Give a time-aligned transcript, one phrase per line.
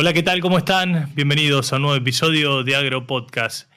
[0.00, 0.40] Hola, ¿qué tal?
[0.40, 1.12] ¿Cómo están?
[1.14, 3.70] Bienvenidos a un nuevo episodio de Agro Podcast.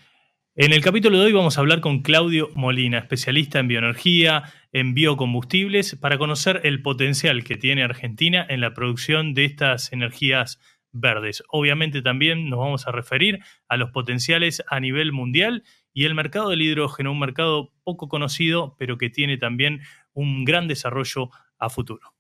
[0.56, 4.94] En el capítulo de hoy vamos a hablar con Claudio Molina, especialista en bioenergía, en
[4.94, 10.62] biocombustibles, para conocer el potencial que tiene Argentina en la producción de estas energías
[10.94, 11.44] verdes.
[11.50, 16.52] Obviamente también nos vamos a referir a los potenciales a nivel mundial y el mercado
[16.52, 19.82] del hidrógeno, un mercado poco conocido, pero que tiene también
[20.14, 22.14] un gran desarrollo a futuro.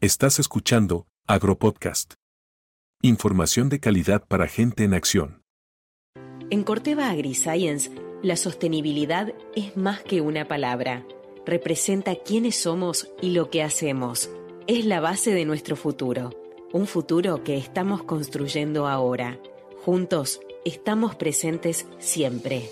[0.00, 2.19] Estás escuchando Agropodcast.
[3.02, 5.42] Información de calidad para gente en acción.
[6.50, 7.90] En Corteva AgriScience,
[8.22, 11.06] la sostenibilidad es más que una palabra.
[11.46, 14.30] Representa quiénes somos y lo que hacemos.
[14.66, 16.28] Es la base de nuestro futuro.
[16.74, 19.38] Un futuro que estamos construyendo ahora.
[19.82, 22.64] Juntos, estamos presentes siempre.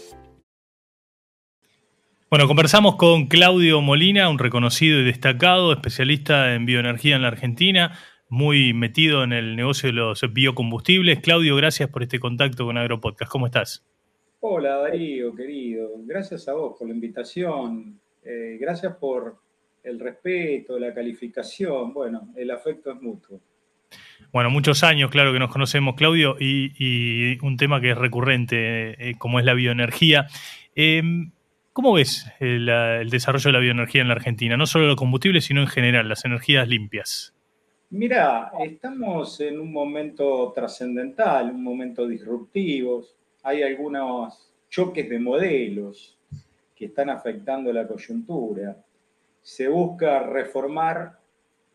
[2.29, 7.99] Bueno, conversamos con Claudio Molina, un reconocido y destacado especialista en bioenergía en la Argentina
[8.29, 11.21] muy metido en el negocio de los biocombustibles.
[11.21, 13.31] Claudio, gracias por este contacto con Agropodcast.
[13.31, 13.85] ¿Cómo estás?
[14.41, 15.91] Hola Darío, querido.
[16.05, 17.99] Gracias a vos por la invitación.
[18.25, 19.39] Eh, gracias por
[19.83, 21.93] el respeto, la calificación.
[21.93, 23.41] Bueno, el afecto es mutuo.
[24.33, 29.15] Bueno, muchos años, claro que nos conocemos, Claudio, y, un tema que es recurrente, eh,
[29.17, 30.27] como es la bioenergía.
[30.75, 31.33] Em,
[31.73, 34.57] ¿Cómo ves el, el desarrollo de la bioenergía en la Argentina?
[34.57, 37.38] No solo los combustibles, sino en general, las energías limpias.
[37.91, 43.03] Mira, estamos en un momento trascendental, un momento disruptivo.
[43.43, 46.19] Hay algunos choques de modelos
[46.77, 48.77] que están afectando la coyuntura.
[49.41, 51.19] Se busca reformar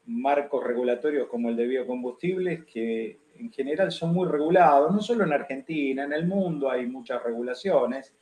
[0.06, 5.34] marcos regulatorios como el de biocombustibles, que en general son muy regulados, no solo en
[5.34, 8.14] Argentina, en el mundo hay muchas regulaciones.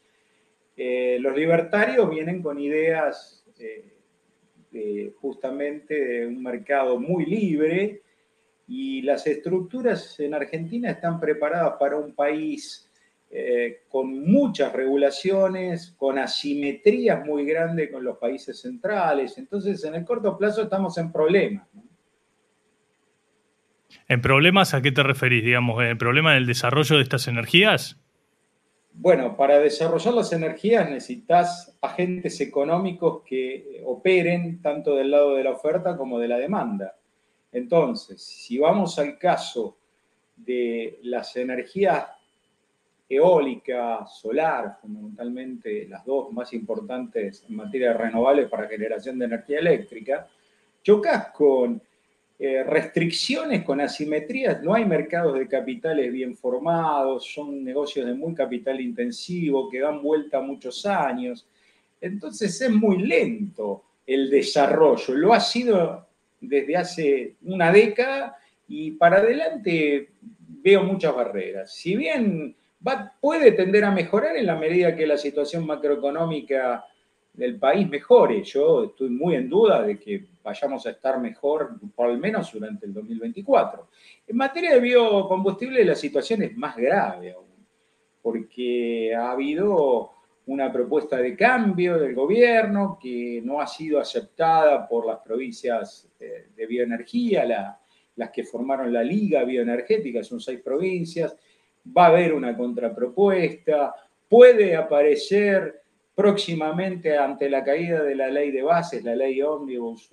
[0.78, 4.01] Eh, los libertarios vienen con ideas eh,
[5.20, 8.02] justamente de un mercado muy libre
[8.68, 12.90] y las estructuras en Argentina están preparadas para un país
[13.30, 19.38] eh, con muchas regulaciones, con asimetrías muy grandes con los países centrales.
[19.38, 21.66] Entonces, en el corto plazo estamos en problemas.
[24.08, 25.44] ¿En problemas a qué te referís?
[25.44, 28.02] Digamos, ¿el problema del desarrollo de estas energías?
[29.04, 35.54] Bueno, para desarrollar las energías necesitas agentes económicos que operen tanto del lado de la
[35.54, 36.96] oferta como de la demanda.
[37.52, 39.76] Entonces, si vamos al caso
[40.36, 42.10] de las energías
[43.10, 49.58] eólica, solar, fundamentalmente las dos más importantes en materia de renovables para generación de energía
[49.58, 50.28] eléctrica,
[50.84, 51.82] chocas con
[52.44, 58.34] eh, restricciones con asimetrías, no hay mercados de capitales bien formados, son negocios de muy
[58.34, 61.48] capital intensivo que dan vuelta muchos años.
[62.02, 66.08] Entonces es muy lento el desarrollo, lo ha sido
[66.40, 68.36] desde hace una década
[68.68, 70.10] y para adelante
[70.64, 71.72] veo muchas barreras.
[71.72, 72.56] Si bien
[73.20, 76.86] puede tender a mejorar en la medida que la situación macroeconómica
[77.34, 78.44] del país mejore.
[78.44, 82.86] Yo estoy muy en duda de que vayamos a estar mejor, por lo menos durante
[82.86, 83.88] el 2024.
[84.28, 87.66] En materia de biocombustible la situación es más grave aún,
[88.22, 90.12] porque ha habido
[90.48, 96.68] una propuesta de cambio del gobierno que no ha sido aceptada por las provincias de
[96.68, 97.78] bioenergía,
[98.16, 101.36] las que formaron la Liga Bioenergética, son seis provincias,
[101.96, 103.96] va a haber una contrapropuesta,
[104.28, 105.81] puede aparecer
[106.16, 110.10] próximamente ante la caída de la ley de bases, la ley ómnibus,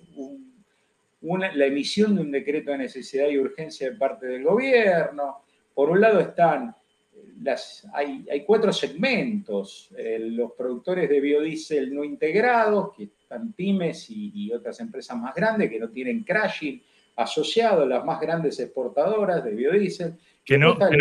[1.21, 5.43] la emisión de un decreto de necesidad y urgencia de parte del gobierno.
[5.73, 6.73] Por un lado están
[7.41, 14.31] las, hay, cuatro segmentos, eh, los productores de biodiesel no integrados, que están pymes y,
[14.33, 16.81] y, otras empresas más grandes que no tienen crashing
[17.15, 20.15] asociado, las más grandes exportadoras de biodiesel.
[20.45, 20.91] Que no, para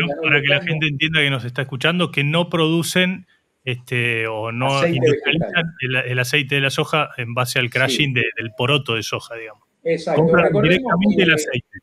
[0.43, 3.27] que la gente entienda que nos está escuchando, que no producen
[3.65, 5.75] este, o no industrializan
[6.07, 9.65] el, aceite de la soja en base al crashing del poroto de soja, digamos.
[9.85, 10.27] Exacto.
[10.63, 11.79] directamente el aceite.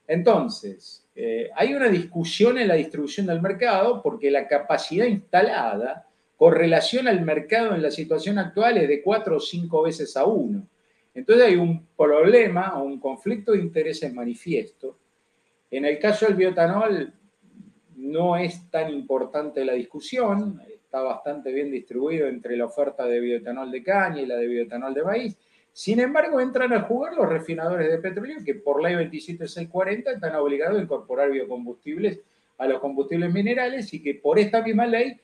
[0.06, 6.06] Entonces, eh, hay una discusión en la distribución del mercado porque la capacidad instalada
[6.38, 10.24] con relación al mercado en la situación actual es de cuatro o cinco veces a
[10.24, 10.66] uno.
[11.14, 14.96] Entonces hay un problema, un conflicto de intereses manifiesto
[15.70, 17.12] En el caso del bioetanol,
[17.94, 23.70] no es tan importante la discusión, está bastante bien distribuido entre la oferta de bioetanol
[23.70, 25.36] de caña y la de bioetanol de maíz.
[25.72, 30.80] Sin embargo, entran a jugar los refinadores de petróleo que por ley 27640 están obligados
[30.80, 32.18] a incorporar biocombustibles
[32.58, 35.16] a los combustibles minerales y que por esta misma ley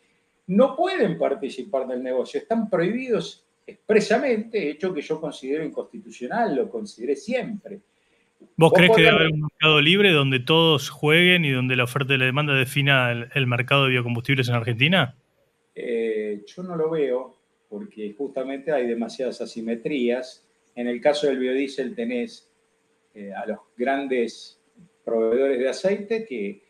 [0.46, 7.16] no pueden participar del negocio, están prohibidos expresamente, hecho que yo considero inconstitucional, lo consideré
[7.16, 7.80] siempre.
[8.56, 12.14] ¿Vos, crees que debe haber un mercado libre donde todos jueguen y donde la oferta
[12.14, 15.16] y la demanda defina el, mercado de biocombustibles en Argentina?
[15.78, 17.36] Eh, yo no lo veo
[17.68, 20.42] porque justamente hay demasiadas asimetrías.
[20.74, 22.50] En el caso del biodiesel tenés
[23.14, 24.58] eh, a los grandes
[25.04, 26.62] proveedores de aceite que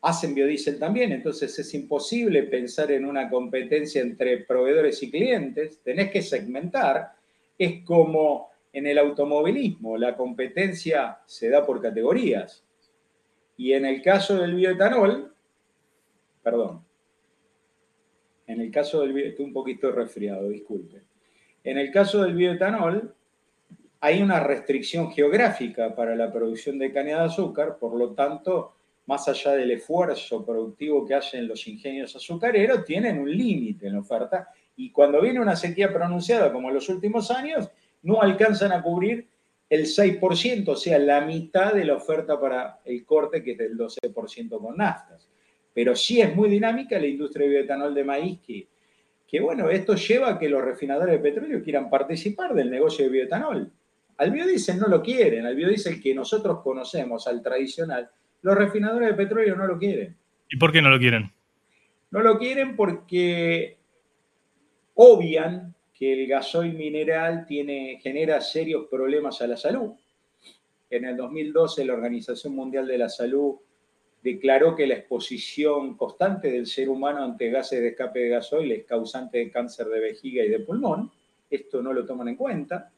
[0.00, 6.10] hacen biodiesel también, entonces es imposible pensar en una competencia entre proveedores y clientes, tenés
[6.10, 7.12] que segmentar,
[7.58, 12.64] es como en el automovilismo, la competencia se da por categorías.
[13.56, 15.34] Y en el caso del bioetanol,
[16.42, 16.85] perdón,
[18.46, 21.02] en el caso del estoy un poquito resfriado, disculpe.
[21.64, 23.14] En el caso del bioetanol,
[24.00, 28.76] hay una restricción geográfica para la producción de caña de azúcar, por lo tanto,
[29.06, 34.00] más allá del esfuerzo productivo que hacen los ingenios azucareros, tienen un límite en la
[34.00, 37.70] oferta y cuando viene una sequía pronunciada como en los últimos años,
[38.02, 39.28] no alcanzan a cubrir
[39.68, 43.76] el 6%, o sea, la mitad de la oferta para el corte, que es del
[43.76, 45.28] 12% con naftas.
[45.76, 48.66] Pero sí es muy dinámica la industria de bioetanol de maíz, que,
[49.28, 53.10] que bueno, esto lleva a que los refinadores de petróleo quieran participar del negocio de
[53.10, 53.70] bioetanol.
[54.16, 58.08] Al biodiesel no lo quieren, al biodiesel que nosotros conocemos, al tradicional,
[58.40, 60.16] los refinadores de petróleo no lo quieren.
[60.48, 61.30] ¿Y por qué no lo quieren?
[62.10, 63.76] No lo quieren porque
[64.94, 69.92] obvian que el gasoil mineral tiene, genera serios problemas a la salud.
[70.88, 73.56] En el 2012 la Organización Mundial de la Salud
[74.22, 78.84] declaró que la exposición constante del ser humano ante gases de escape de gasoil es
[78.84, 81.10] causante de cáncer de vejiga y de pulmón.
[81.48, 82.90] Esto no lo toman en cuenta.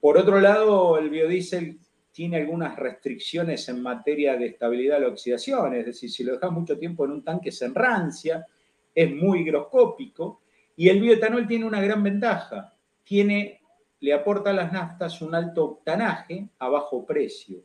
[0.00, 1.78] Por otro lado, el biodiesel
[2.16, 6.50] tiene algunas restricciones en materia de estabilidad de la oxidación, es decir, si lo dejas
[6.50, 8.46] mucho tiempo en un tanque se enrancia,
[8.94, 10.40] es muy higroscópico,
[10.76, 12.72] y el bioetanol tiene una gran ventaja,
[13.04, 13.60] tiene,
[14.00, 17.58] le aporta a las naftas un alto octanaje a bajo precio.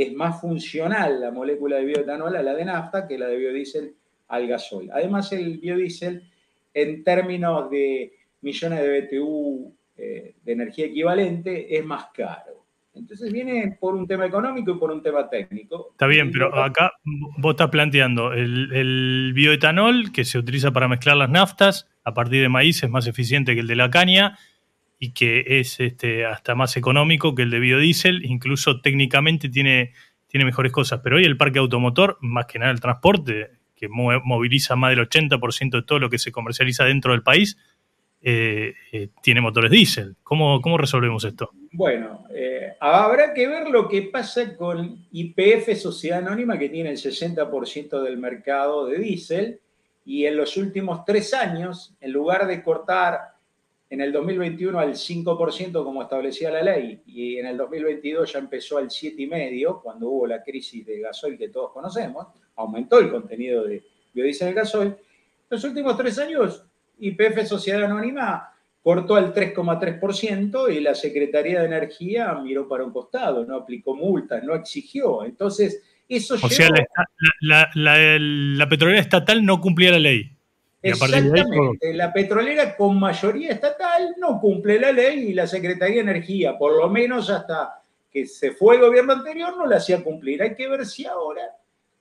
[0.00, 3.94] Es más funcional la molécula de bioetanol a la de nafta que la de biodiesel
[4.28, 4.88] al gasol.
[4.94, 6.22] Además, el biodiesel,
[6.72, 8.10] en términos de
[8.40, 12.64] millones de BTU eh, de energía equivalente, es más caro.
[12.94, 15.88] Entonces viene por un tema económico y por un tema técnico.
[15.92, 16.92] Está bien, pero acá
[17.36, 22.48] vos estás planteando el, bioetanol que se utiliza para mezclar las naftas a partir de
[22.48, 24.38] maíz es más eficiente que el de la caña
[25.02, 29.94] y que es este, hasta más económico que el de biodiesel, incluso técnicamente tiene,
[30.28, 31.00] tiene mejores cosas.
[31.02, 35.70] Pero hoy el parque automotor, más que nada el transporte, que moviliza más del 80%
[35.70, 37.56] de todo lo que se comercializa dentro del país,
[38.20, 40.16] eh, eh, tiene motores diésel.
[40.22, 41.50] ¿Cómo, ¿Cómo, resolvemos esto?
[41.72, 46.98] Bueno, eh, habrá que ver lo que pasa con IPF Sociedad Anónima, que tiene el
[46.98, 49.60] 60% del mercado de diésel,
[50.04, 53.39] y en los últimos tres años, en lugar de cortar
[53.90, 58.78] en el 2021 al 5% como establecía la ley, y en el 2022 ya empezó
[58.78, 63.82] al 7,5%, cuando hubo la crisis de gasoil que todos conocemos, aumentó el contenido de
[64.14, 64.94] biodiesel en gasoil,
[65.50, 66.64] los últimos tres años
[67.00, 68.50] YPF Sociedad Anónima
[68.82, 74.42] cortó al 3,3% y la Secretaría de Energía miró para un costado, no aplicó multas,
[74.44, 75.24] no exigió.
[75.24, 76.68] Entonces, eso O sea,
[77.40, 80.32] la, petrolera estatal no cumplía la ley.
[80.82, 86.56] Exactamente, la petrolera con mayoría estatal no cumple la ley y la Secretaría de Energía,
[86.56, 90.42] por lo menos hasta que se fue el gobierno anterior, no la hacía cumplir.
[90.42, 91.42] Hay que ver si ahora,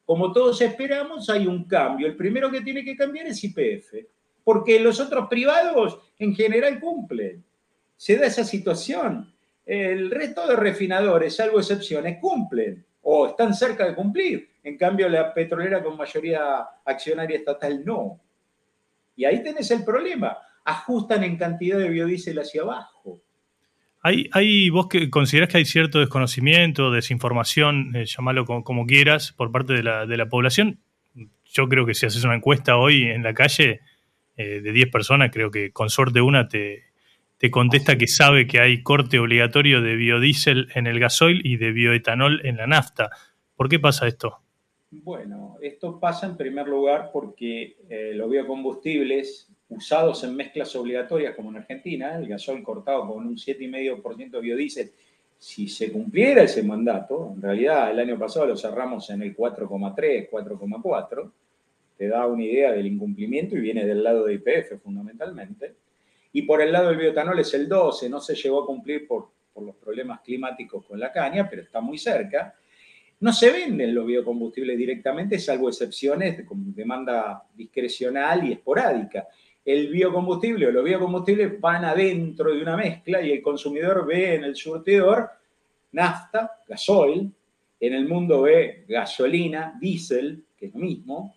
[0.05, 2.07] como todos esperamos, hay un cambio.
[2.07, 3.93] El primero que tiene que cambiar es IPF
[4.49, 7.43] porque los otros privados en general cumplen.
[7.95, 9.31] Se da esa situación.
[9.63, 14.49] El resto de refinadores, salvo excepciones, cumplen o están cerca de cumplir.
[14.63, 18.19] En cambio, la petrolera con mayoría accionaria estatal no.
[19.19, 20.37] Y ahí tenés el problema.
[20.63, 23.21] Ajustan en cantidad de biodiesel hacia abajo.
[24.01, 29.51] ¿Hay, hay, vos que considerás que hay cierto desconocimiento, desinformación, eh, llamarlo como, quieras, por
[29.51, 30.79] parte de la, de la población?
[31.43, 33.81] Yo creo que si haces una encuesta hoy en la calle,
[34.37, 36.85] eh, de 10 personas, creo que con suerte una te,
[37.37, 41.73] te contesta que sabe que hay corte obligatorio de biodiesel en el gasoil y de
[41.73, 43.09] bioetanol en la nafta.
[43.57, 44.39] ¿Por qué pasa esto?
[44.91, 51.51] Bueno, esto pasa en primer lugar porque eh, los biocombustibles usados en mezclas obligatorias como
[51.51, 54.91] en Argentina, el gasoil cortado con un 7,5% de biodiesel
[55.39, 60.29] si se cumpliera ese mandato, en realidad el año pasado lo cerramos en el 4,3,
[60.29, 61.31] 4,4,
[61.97, 65.75] te da una idea del incumplimiento y viene del lado de IPF fundamentalmente.
[66.33, 69.29] Y por el lado del biotanol es el 12, no se llegó a cumplir por
[69.55, 72.53] los problemas climáticos con la caña, pero está muy cerca.
[73.21, 79.27] No se venden los biocombustibles directamente, salvo excepciones de demanda discrecional y esporádica.
[79.65, 84.45] El biocombustible o los biocombustibles van adentro de una mezcla y el consumidor ve en
[84.45, 85.29] el surtidor
[85.91, 87.29] nafta, gasoil,
[87.79, 91.35] en el mundo ve gasolina, diésel, que es lo mismo.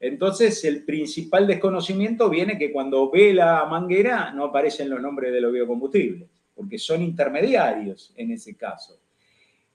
[0.00, 5.40] Entonces, el principal desconocimiento viene que cuando ve la manguera no aparecen los nombres de
[5.40, 8.98] los biocombustibles, porque son intermediarios en ese caso.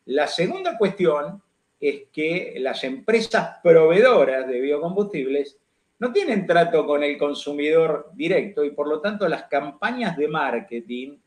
[0.05, 1.41] La segunda cuestión
[1.79, 5.57] es que las empresas proveedoras de biocombustibles
[5.99, 11.17] no tienen trato con el consumidor directo y por lo tanto las campañas de marketing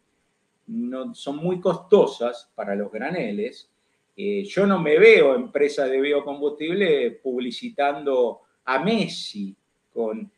[0.67, 3.69] no, son muy costosas para los graneles.
[4.17, 9.55] Eh, yo no me veo empresa de biocombustible publicitando a Messi
[9.93, 10.31] con,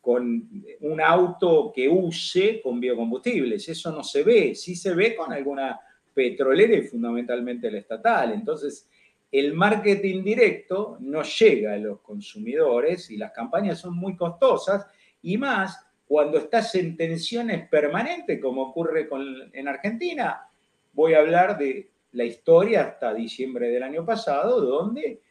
[0.00, 3.68] con un auto que use con biocombustibles.
[3.68, 4.54] Eso no se ve.
[4.54, 5.78] Sí se ve con alguna
[6.14, 8.32] petrolera y fundamentalmente la estatal.
[8.32, 8.88] Entonces,
[9.30, 14.86] el marketing directo no llega a los consumidores y las campañas son muy costosas
[15.22, 19.08] y más cuando estás en tensiones permanentes como ocurre
[19.54, 20.46] en Argentina.
[20.92, 25.22] Voy a hablar de la historia hasta diciembre del año pasado, donde,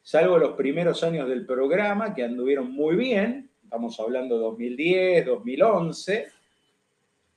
[0.00, 6.28] salvo los primeros años del programa, que anduvieron muy bien, estamos hablando de 2010, 2011,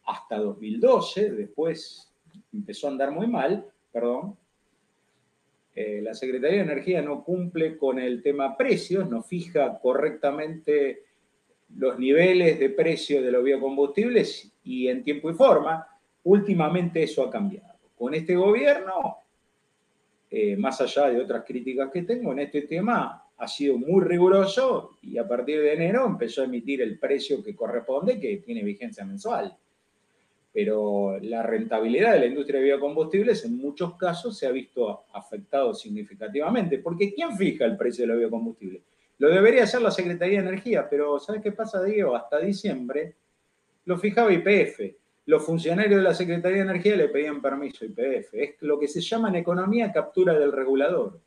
[0.06, 2.07] hasta 2012, después
[2.54, 4.38] empezó a andar muy mal, perdón,
[5.80, 11.04] eh, la Secretaría de Energía no cumple con el tema precios, no fija correctamente
[11.75, 15.88] los niveles de precio de los biocombustibles y en tiempo y forma.
[16.24, 17.75] Últimamente eso ha cambiado.
[17.96, 19.18] Con este gobierno,
[20.32, 24.98] eh, más allá de otras críticas que tengo en este tema, ha sido muy riguroso
[25.04, 29.06] y a partir de enero empezó a emitir el precio que corresponde, que tiene vigencia
[29.06, 29.56] mensual
[30.58, 35.76] pero la rentabilidad de la industria de biocombustibles en muchos casos se ha visto afectado
[35.76, 38.82] significativamente, porque ¿quién fija el precio de los biocombustibles?
[39.20, 42.16] Lo debería hacer la Secretaría de Energía, pero ¿sabes qué pasa, Diego?
[42.16, 43.14] Hasta diciembre
[43.86, 44.96] lo fijaba IPF.
[45.28, 48.34] Los funcionarios de la Secretaría de Energía le pedían permiso a IPF.
[48.34, 51.20] Es lo que se llama en economía captura del regulador.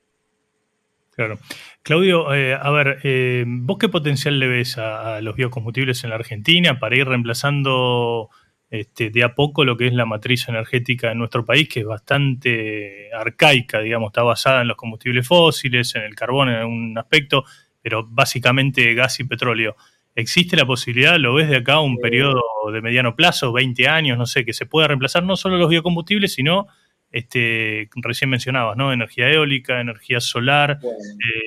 [1.14, 1.38] Claro.
[1.82, 6.16] Claudio, eh, a ver, eh, ¿vos qué potencial le ves a, los biocombustibles en la
[6.16, 8.28] Argentina para ir reemplazando
[8.70, 11.86] este, de a poco lo que es la matriz energética en nuestro país, que es
[11.86, 17.44] bastante arcaica, digamos, está basada en los combustibles fósiles, en el carbón en algún aspecto,
[17.82, 19.74] pero básicamente gas y petróleo.
[20.14, 24.26] ¿Existe la posibilidad, lo ves de acá, un periodo de mediano plazo, 20 años, no
[24.26, 26.68] sé, que se pueda reemplazar no solo los biocombustibles, sino,
[27.10, 28.92] este, recién mencionabas, ¿no?
[28.92, 30.78] Energía eólica, energía solar.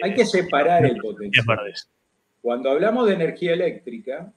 [0.04, 1.46] hay eh, que separar el potencial.
[2.42, 4.34] Cuando hablamos de energía eléctrica,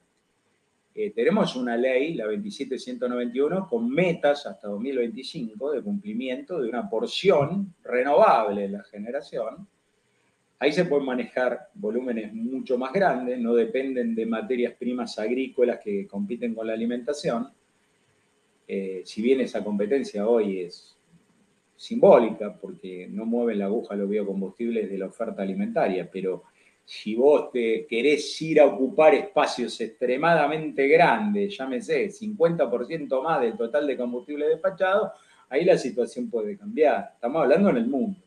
[0.98, 7.74] eh, tenemos una ley, la 27191, con metas hasta 2025 de cumplimiento de una porción
[7.84, 9.68] renovable de la generación.
[10.58, 16.06] Ahí se pueden manejar volúmenes mucho más grandes, no dependen de materias primas agrícolas que
[16.06, 17.46] compiten con la alimentación.
[18.66, 20.96] Eh, si bien esa competencia hoy es
[21.76, 26.44] simbólica porque no mueven la aguja los biocombustibles de la oferta alimentaria, pero
[26.86, 33.88] si vos te querés ir a ocupar espacios extremadamente grandes, llámese 50% más del total
[33.88, 35.12] de combustible despachado,
[35.48, 37.10] ahí la situación puede cambiar.
[37.14, 38.20] Estamos hablando en el mundo.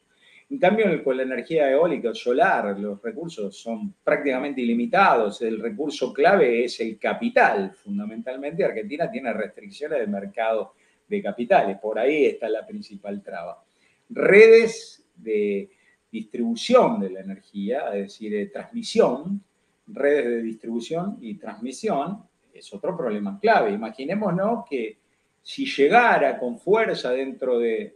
[0.50, 5.42] En cambio, con la energía eólica o solar, los recursos son prácticamente ilimitados.
[5.42, 7.72] El recurso clave es el capital.
[7.72, 10.74] Fundamentalmente, Argentina tiene restricciones de mercado
[11.08, 11.78] de capitales.
[11.78, 13.64] Por ahí está la principal traba.
[14.10, 15.70] Redes de
[16.12, 19.44] distribución de la energía, es decir, de transmisión,
[19.88, 22.24] redes de distribución y transmisión,
[22.54, 23.72] es otro problema clave.
[23.72, 24.98] Imaginémonos que
[25.42, 27.96] si llegara con fuerza dentro de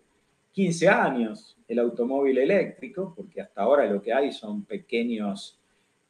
[0.52, 5.60] 15 años el automóvil eléctrico, porque hasta ahora lo que hay son pequeños,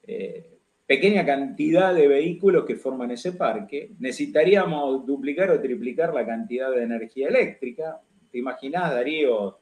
[0.04, 6.72] eh, pequeña cantidad de vehículos que forman ese parque, necesitaríamos duplicar o triplicar la cantidad
[6.72, 8.02] de energía eléctrica.
[8.30, 9.60] ¿Te imaginás, Darío,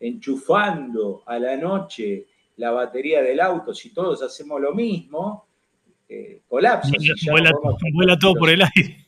[0.00, 2.26] enchufando a la noche
[2.56, 5.46] la batería del auto, si todos hacemos lo mismo,
[6.08, 6.90] eh, colapsa.
[7.92, 9.06] Vuela, todo por el aire.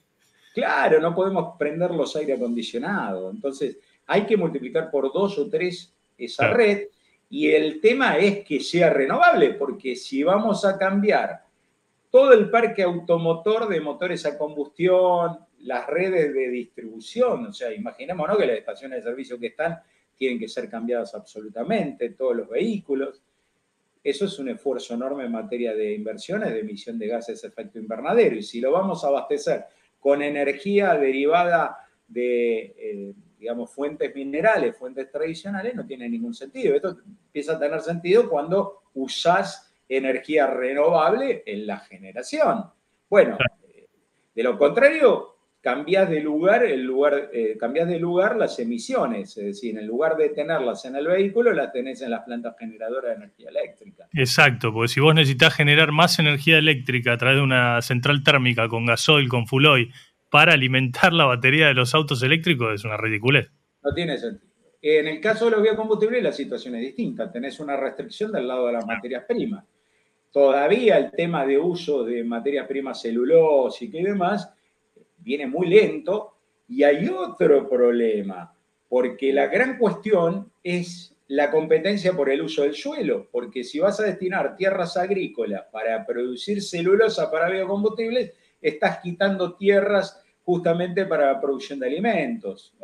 [0.55, 3.35] Claro, no podemos prender los aire acondicionados.
[3.35, 6.89] Entonces, hay que multiplicar por dos o tres esa red.
[7.29, 11.45] Y el tema es que sea renovable, porque si vamos a cambiar
[12.11, 18.37] todo el parque automotor de motores a combustión las redes de distribución, o sea, imaginémonos
[18.37, 19.81] que las estaciones de servicio que están
[20.21, 23.23] tienen que ser cambiadas absolutamente, todos los vehículos.
[24.05, 27.79] Eso es un esfuerzo enorme en materia de inversiones, de emisión de gases de efecto
[27.79, 28.37] invernadero.
[28.37, 29.65] Y si lo vamos a abastecer
[29.99, 36.75] con energía derivada de, eh, digamos, fuentes minerales, fuentes tradicionales, no tiene ningún sentido.
[36.75, 42.67] Esto empieza a tener sentido cuando usás energía renovable en la generación.
[43.09, 43.39] Bueno,
[44.35, 45.30] de lo contrario,
[45.61, 50.17] cambias de lugar, el lugar eh, cambias de lugar las emisiones, es decir, en lugar
[50.17, 54.09] de tenerlas en el vehículo, las tenés en las plantas generadoras de energía eléctrica.
[54.13, 58.69] Exacto, porque si vos necesitas generar más energía eléctrica a través de una central térmica
[58.69, 59.93] con gasoil, con full oil,
[60.31, 63.51] para alimentar la batería de los autos eléctricos, es una ridiculez.
[63.83, 64.51] No tiene sentido.
[64.83, 67.31] En el caso de los biocombustibles, la situación es distinta.
[67.31, 69.65] Tenés una restricción del lado de las materias primas.
[70.33, 74.51] Todavía el tema de uso de materias primas celulósicas y demás
[75.21, 76.37] viene muy lento.
[76.69, 78.55] Y hay otro problema,
[78.89, 84.01] porque la gran cuestión es la competencia por el uso del suelo, porque si vas
[84.01, 91.41] a destinar tierras agrícolas para producir celulosa para biocombustibles, estás quitando tierras justamente para la
[91.41, 92.75] producción de alimentos,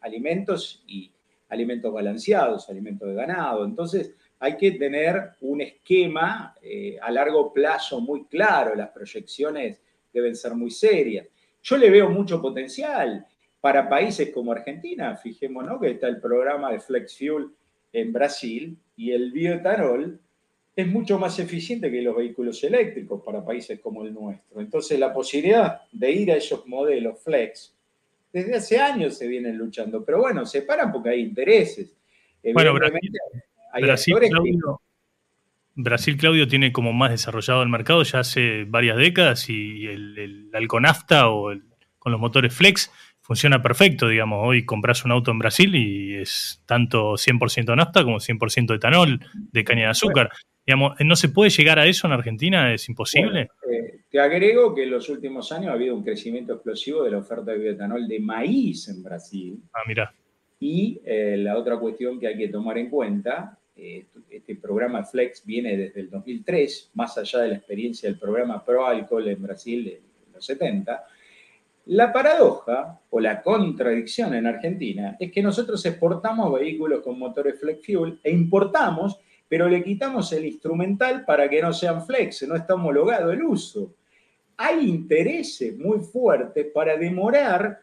[0.00, 1.10] alimentos y
[1.48, 3.64] alimentos balanceados, alimentos de ganado.
[3.64, 9.80] Entonces, hay que tener un esquema eh, a largo plazo muy claro, las proyecciones
[10.12, 11.26] deben ser muy serias.
[11.64, 13.26] Yo le veo mucho potencial
[13.60, 15.16] para países como Argentina.
[15.16, 17.48] Fijémonos que está el programa de Flex Fuel
[17.90, 20.20] en Brasil y el bioetanol
[20.76, 24.60] es mucho más eficiente que los vehículos eléctricos para países como el nuestro.
[24.60, 27.74] Entonces, la posibilidad de ir a esos modelos flex,
[28.30, 31.90] desde hace años se vienen luchando, pero bueno, se paran porque hay intereses.
[32.52, 33.10] Bueno, Brasil,
[33.80, 34.80] Brasil, Claudio,
[35.74, 40.50] Brasil, Claudio, tiene como más desarrollado el mercado ya hace varias décadas y el, el
[40.54, 41.52] Alconafta o
[41.98, 42.92] con los motores Flex
[43.24, 44.40] funciona perfecto, digamos.
[44.42, 49.64] Hoy compras un auto en Brasil y es tanto 100% nafta como 100% etanol de
[49.64, 50.30] caña de azúcar.
[50.66, 52.72] Digamos, ¿no se puede llegar a eso en Argentina?
[52.72, 53.48] ¿Es imposible?
[53.70, 57.18] Eh, te agrego que en los últimos años ha habido un crecimiento explosivo de la
[57.18, 59.58] oferta de bioetanol de maíz en Brasil.
[59.72, 60.14] Ah, mira.
[60.60, 65.44] Y eh, la otra cuestión que hay que tomar en cuenta eh, este programa Flex
[65.44, 69.88] viene desde el 2003, más allá de la experiencia del programa Pro Alcohol en Brasil
[69.88, 71.04] en los 70.
[71.86, 77.84] La paradoja o la contradicción en Argentina es que nosotros exportamos vehículos con motores Flex
[77.84, 82.74] Fuel e importamos, pero le quitamos el instrumental para que no sean Flex, no está
[82.74, 83.96] homologado el uso.
[84.56, 87.80] Hay intereses muy fuertes para demorar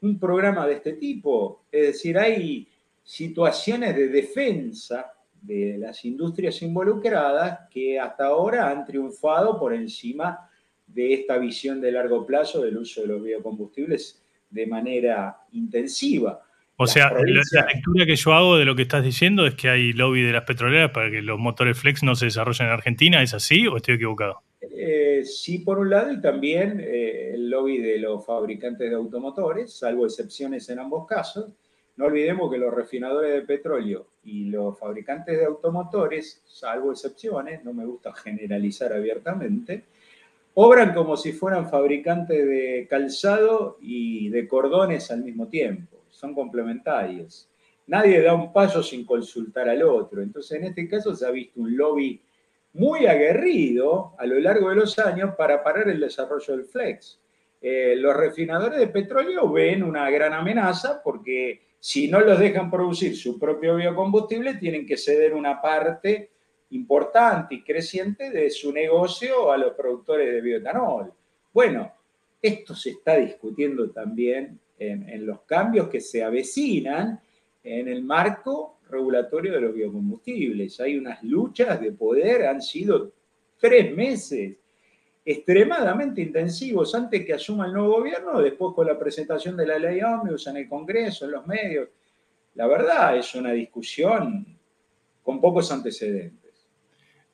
[0.00, 1.64] un programa de este tipo.
[1.70, 2.66] Es decir, hay
[3.04, 10.48] situaciones de defensa de las industrias involucradas que hasta ahora han triunfado por encima
[10.86, 16.42] de esta visión de largo plazo del uso de los biocombustibles de manera intensiva.
[16.80, 19.92] O sea, la, lectura que yo hago de lo que estás diciendo es que hay
[19.92, 23.20] lobby de las petroleras para que los motores flex no se desarrollen en Argentina.
[23.20, 24.42] ¿Es así o estoy equivocado?
[24.60, 29.76] Eh, sí, por un lado, y también eh, el lobby de los fabricantes de automotores,
[29.76, 31.52] salvo excepciones en ambos casos,
[31.96, 37.72] no olvidemos que los refinadores de petróleo y los fabricantes de automotores, salvo excepciones, no
[37.72, 39.84] me gusta generalizar abiertamente,
[40.54, 45.96] obran como si fueran fabricantes de calzado y de cordones al mismo tiempo.
[46.10, 47.48] Son complementarios.
[47.86, 50.20] Nadie da un paso sin consultar al otro.
[50.20, 52.20] Entonces, en este caso se ha visto un lobby
[52.74, 57.18] muy aguerrido a lo largo de los años para parar el desarrollo del flex.
[57.62, 63.16] Eh, los refinadores de petróleo ven una gran amenaza porque si no los dejan producir
[63.16, 66.30] su propio biocombustible, tienen que ceder una parte
[66.70, 71.12] importante y creciente de su negocio a los productores de bioetanol.
[71.52, 71.92] Bueno,
[72.42, 77.20] esto se está discutiendo también en, los cambios que se avecinan
[77.64, 80.80] en el marco regulatorio de los biocombustibles.
[80.80, 83.12] Hay unas luchas de poder, han sido
[83.58, 84.56] tres meses
[85.30, 90.00] extremadamente intensivos antes que asuma el nuevo gobierno, después con la presentación de la ley
[90.00, 91.90] Omnibus en el Congreso, en los medios.
[92.54, 94.46] La verdad es una discusión
[95.22, 96.66] con pocos antecedentes.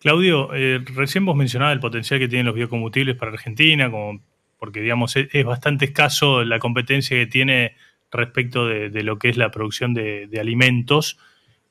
[0.00, 4.20] Claudio, eh, recién vos mencionabas el potencial que tienen los biocombustibles para Argentina, como,
[4.58, 7.76] porque digamos es, bastante escaso la competencia que tiene
[8.10, 11.16] respecto de, lo que es la producción de alimentos.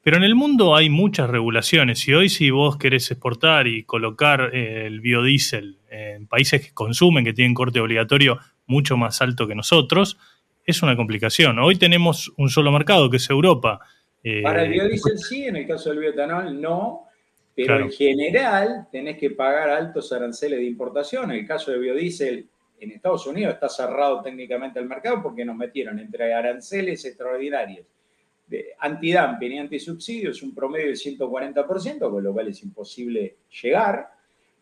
[0.03, 4.53] Pero en el mundo hay muchas regulaciones y hoy si vos querés exportar y colocar
[4.53, 8.37] eh, el biodiesel en países que consumen, que tienen corte obligatorio
[8.67, 10.17] mucho más alto que nosotros,
[10.65, 11.57] es una complicación.
[11.59, 13.79] Hoy tenemos un solo mercado, que es Europa.
[14.21, 17.07] Eh, Para el biodiesel sí, en el caso del bioetanol no,
[17.55, 21.31] pero en general tenés que pagar altos aranceles de importación.
[21.31, 22.45] En el caso del biodiesel
[22.81, 27.93] en Estados Unidos está cerrado técnicamente el mercado porque nos metieron entre aranceles extraordinarios de
[28.79, 34.09] antidumping y antisubsidios un promedio del 140%, con lo cual es imposible llegar.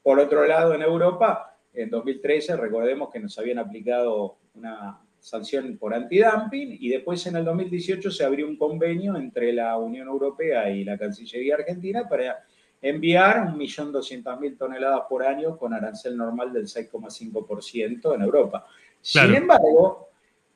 [0.01, 5.93] Por otro lado, en Europa, en 2013, recordemos que nos habían aplicado una sanción por
[5.93, 10.83] antidumping y después en el 2018 se abrió un convenio entre la Unión Europea y
[10.83, 12.43] la Cancillería Argentina para
[12.81, 18.65] enviar 1.200.000 toneladas por año con arancel normal del 6,5% en Europa.
[18.99, 20.10] Sin embargo,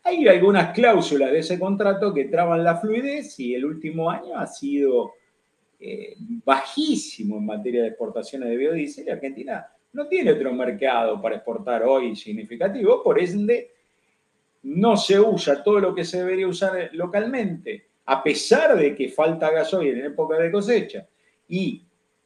[0.05, 4.45] hay algunas cláusulas de ese contrato que traban la fluidez y el último año ha
[4.45, 5.13] sido
[5.79, 6.15] eh,
[6.45, 11.83] bajísimo en materia de exportaciones de biodiesel y Argentina no tiene otro mercado para exportar
[11.83, 13.71] hoy significativo, por ende
[14.61, 19.49] no se usa todo lo que se debería usar localmente, a pesar de que falta
[19.49, 21.07] gasoil en época de cosecha
[21.47, 21.83] y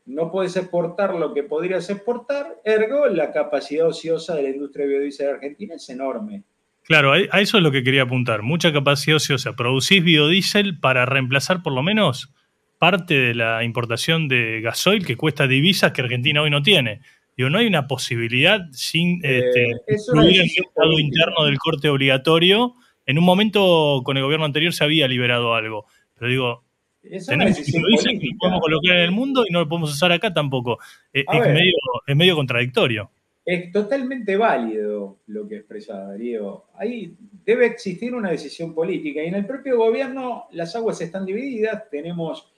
[0.08, 4.92] no puedes exportar lo que podrías exportar, ergo la capacidad ociosa de la industria de
[4.92, 6.44] biodiesel argentina es enorme.
[6.90, 8.42] Claro, a eso es lo que quería apuntar.
[8.42, 9.56] Mucha capacidad ociosa.
[9.56, 12.34] Producís biodiesel para reemplazar por lo menos
[12.80, 17.02] parte de la importación de gasoil que cuesta divisas que Argentina hoy no tiene.
[17.38, 22.74] Digo, no hay una posibilidad sin eh, este, el mercado interno del corte obligatorio.
[23.06, 25.86] En un momento con el gobierno anterior se había liberado algo.
[26.18, 26.64] Pero digo,
[27.28, 30.80] tenemos que lo podemos colocar en el mundo y no lo podemos usar acá tampoco.
[31.14, 31.24] Eh,
[32.08, 33.12] es, medio, contradictorio.
[33.52, 36.66] Es totalmente válido lo que expresa Darío.
[36.76, 41.90] Ahí debe existir una decisión política y en el propio gobierno las aguas están divididas.
[41.90, 42.54] Tenemos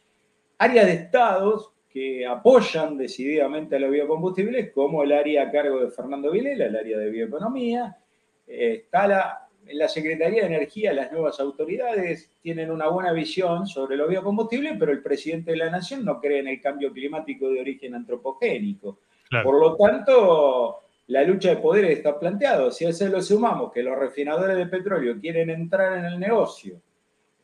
[0.57, 5.91] áreas de estados que apoyan decididamente a los biocombustibles, como el área a cargo de
[5.91, 7.97] Fernando Vilela, el área de bioeconomía.
[8.45, 14.09] Está en la Secretaría de Energía las nuevas autoridades tienen una buena visión sobre los
[14.09, 17.95] biocombustibles, pero el presidente de la Nación no cree en el cambio climático de origen
[17.95, 18.99] antropogénico.
[19.43, 22.69] Por lo tanto, la lucha de poderes está planteada.
[22.71, 26.81] Si a lo sumamos que los refinadores de petróleo quieren entrar en el negocio,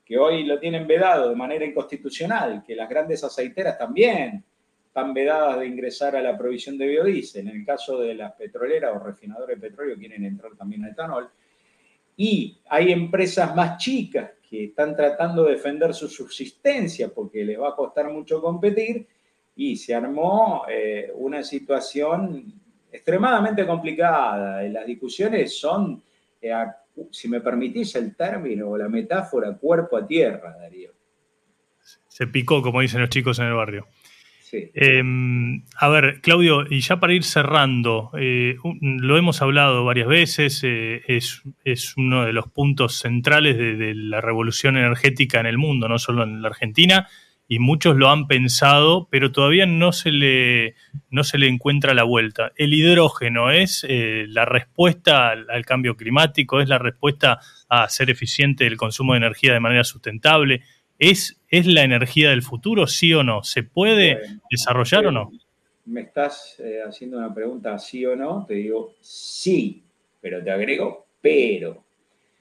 [0.03, 4.43] que hoy lo tienen vedado de manera inconstitucional, que las grandes aceiteras también
[4.85, 7.47] están vedadas de ingresar a la provisión de biodiesel.
[7.47, 11.29] En el caso de las petroleras o refinadores de petróleo quieren entrar también a etanol
[12.17, 17.69] y hay empresas más chicas que están tratando de defender su subsistencia porque les va
[17.69, 19.07] a costar mucho competir
[19.57, 22.53] y se armó eh, una situación
[22.91, 24.63] extremadamente complicada.
[24.63, 26.01] Las discusiones son,
[26.41, 26.53] eh,
[27.11, 30.91] si me permitís el término o la metáfora, cuerpo a tierra, Darío.
[32.07, 33.87] Se picó, como dicen los chicos en el barrio.
[34.51, 40.61] Em, a ver, Claudio, y ya para ir cerrando, eh, lo hemos hablado varias veces,
[40.63, 41.43] eh, es,
[41.97, 46.41] uno de los puntos centrales de, la revolución energética en el mundo, no solo en
[46.41, 47.07] la Argentina,
[47.47, 50.75] y muchos lo han pensado, pero todavía no se le,
[51.09, 52.51] no se le encuentra la vuelta.
[52.55, 58.67] El hidrógeno es eh, la respuesta al, cambio climático, es la respuesta a hacer eficiente
[58.67, 60.61] el consumo de energía de manera sustentable.
[60.99, 63.43] ¿Es, ¿Es la energía del futuro, sí o no?
[63.43, 65.31] ¿Se puede desarrollar o no?
[65.85, 69.83] Me estás eh, haciendo una pregunta sí o no, te digo sí,
[70.19, 71.83] pero te agrego pero.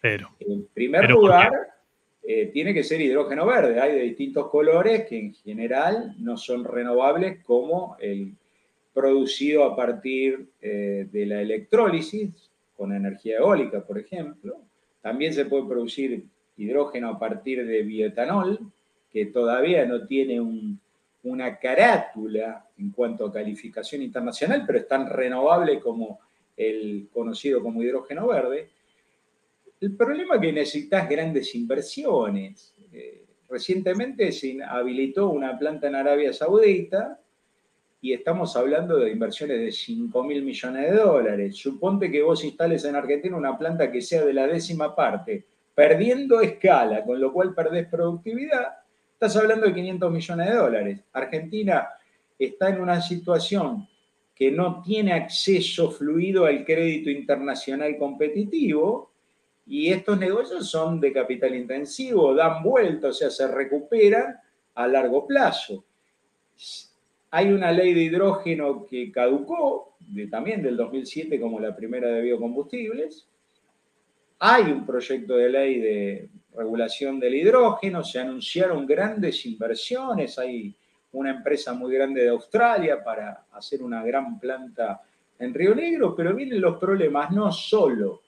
[0.00, 0.30] Pero.
[0.40, 1.50] En primer lugar,
[2.28, 3.80] eh, tiene que ser hidrógeno verde.
[3.80, 8.32] Hay de distintos colores que en general no son renovables como el
[8.92, 12.30] producido a partir eh, de la electrólisis
[12.76, 14.56] con energía eólica, por ejemplo.
[15.00, 16.24] También se puede producir
[16.56, 18.58] hidrógeno a partir de bioetanol,
[19.12, 20.40] que todavía no tiene
[21.22, 26.18] una carátula en cuanto a calificación internacional, pero es tan renovable como
[26.56, 28.70] el conocido como hidrógeno verde.
[29.80, 32.74] El problema es que necesitas grandes inversiones.
[32.92, 37.20] Eh, recientemente se habilitó una planta en Arabia Saudita
[38.00, 41.56] y estamos hablando de inversiones de 5 mil millones de dólares.
[41.56, 46.40] Suponte que vos instales en Argentina una planta que sea de la décima parte perdiendo
[46.40, 48.78] escala, con lo cual perdés productividad,
[49.12, 51.00] estás hablando de 500 millones de dólares.
[51.12, 51.86] Argentina
[52.38, 53.86] está en una situación
[54.34, 59.12] que no tiene acceso fluido al crédito internacional competitivo
[59.66, 64.36] y estos negocios son de capital intensivo, dan vuelta, o sea, se recuperan
[64.74, 65.84] a largo plazo.
[67.30, 69.96] Hay una ley de hidrógeno que caducó,
[70.30, 73.26] también del 2007 como la primera de biocombustibles,
[74.38, 80.74] hay un proyecto de ley de regulación del hidrógeno, se anunciaron grandes inversiones, hay
[81.12, 85.02] una empresa muy grande de Australia para hacer una gran planta
[85.38, 88.22] en Río Negro, pero vienen los problemas no solo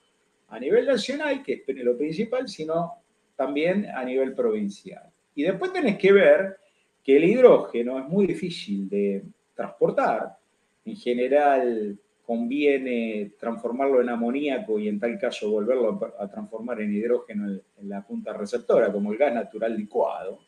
[0.48, 2.94] a nivel nacional, que es lo principal, sino
[3.36, 5.04] también a nivel provincial.
[5.34, 6.56] Y después tenés que ver
[7.04, 10.36] que el hidrógeno es muy difícil de transportar.
[10.84, 17.48] En general, conviene transformarlo en amoníaco y en tal caso volverlo a transformar en hidrógeno
[17.48, 20.40] en, la punta receptora, como el gas natural licuado.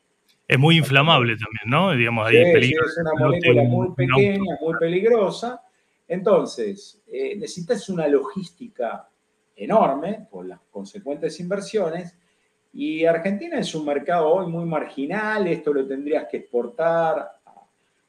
[0.46, 1.92] Es muy inflamable también, ¿no?
[1.96, 5.62] Digamos, ahí es, una molécula muy pequeña, muy peligrosa.
[6.06, 9.08] Entonces, eh, necesitas una logística
[9.61, 12.16] enorme por las consecuentes inversiones.
[12.73, 17.33] Y Argentina es un mercado hoy muy marginal, esto lo tendrías que exportar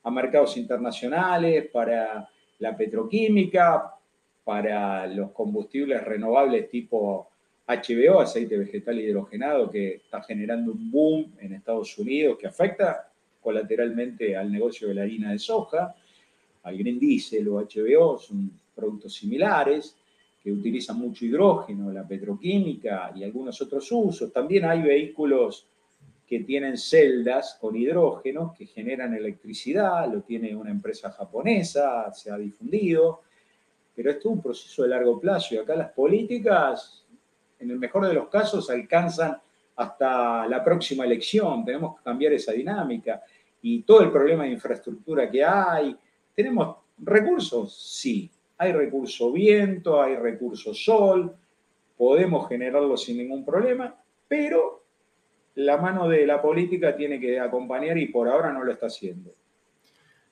[0.04, 2.28] a, mercados internacionales para
[2.60, 3.96] la petroquímica,
[4.44, 7.28] para los combustibles renovables tipo
[7.68, 13.10] HBO, aceite vegetal hidrogenado, que está generando un boom en Estados Unidos que afecta
[13.42, 15.96] colateralmente al negocio de la harina de soja,
[16.64, 19.98] al green diesel o HBO, son productos similares
[20.43, 24.34] que utilizan mucho hidrógeno, la petroquímica y algunos otros usos.
[24.34, 25.67] También hay vehículos
[26.25, 32.38] que tienen celdas con hidrógeno que generan electricidad, lo tiene una empresa japonesa, se ha
[32.38, 33.21] difundido,
[33.93, 37.06] pero esto es un proceso de largo plazo y acá las políticas,
[37.60, 39.38] en el mejor de los casos, alcanzan
[39.75, 43.21] hasta la próxima elección, tenemos que cambiar esa dinámica
[43.62, 45.95] y todo el problema de infraestructura que hay.
[46.34, 47.75] ¿Tenemos recursos?
[47.75, 48.30] Sí,
[48.62, 51.36] hay recurso viento, hay recurso sol,
[51.97, 53.95] podemos generarlo sin ningún problema,
[54.28, 54.84] pero
[55.56, 59.32] la mano de la política tiene que acompañar y por ahora no lo está haciendo.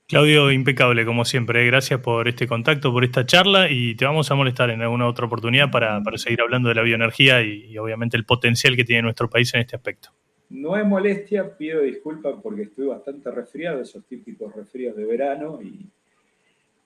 [0.05, 1.65] Claudio, impecable como siempre.
[1.65, 5.25] Gracias por este contacto, por esta charla y te vamos a molestar en alguna otra
[5.25, 9.51] oportunidad para, seguir hablando de la bioenergía y, obviamente el potencial que tiene nuestro país
[9.55, 10.09] en este aspecto.
[10.51, 15.87] No es molestia, pido disculpas porque estoy bastante resfriado, esos típicos resfríos de verano y,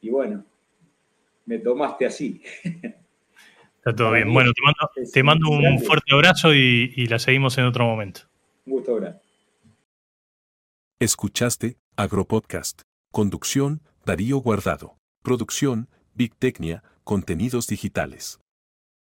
[0.02, 0.46] y bueno,
[1.46, 2.42] me tomaste así.
[2.64, 4.32] Está todo bien.
[4.32, 4.52] Bueno,
[5.12, 8.22] te mando, un fuerte abrazo y, la seguimos en otro momento.
[8.66, 9.20] Un gusto grande.
[11.00, 12.84] Escuchaste Agropodcast.
[13.12, 14.96] Conducción, Darío Guardado.
[15.22, 18.40] Producción, Big Tecnia, Contenidos Digitales.